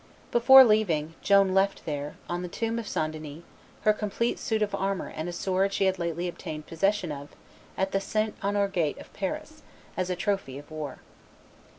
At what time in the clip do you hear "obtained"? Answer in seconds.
6.27-6.65